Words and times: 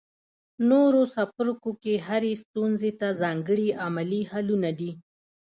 نورو 0.69 1.01
څپرکو 1.13 1.71
کې 1.83 1.93
هرې 2.07 2.33
ستونزې 2.43 2.91
ته 2.99 3.07
ځانګړي 3.21 3.67
عملي 3.85 4.21
حلونه 4.31 4.69
دي. 4.79 4.91